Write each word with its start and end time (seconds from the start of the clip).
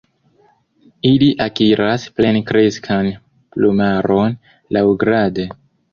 Ili 1.09 1.27
akiras 1.47 2.07
plenkreskan 2.21 3.11
plumaron 3.57 4.39
laŭgrade. 4.79 5.47